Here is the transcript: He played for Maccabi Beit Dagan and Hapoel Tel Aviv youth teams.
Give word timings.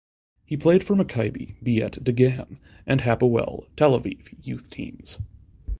He 0.47 0.57
played 0.57 0.83
for 0.83 0.95
Maccabi 0.95 1.61
Beit 1.61 2.03
Dagan 2.03 2.57
and 2.87 3.01
Hapoel 3.01 3.67
Tel 3.77 3.91
Aviv 3.99 4.33
youth 4.43 4.67
teams. 4.71 5.19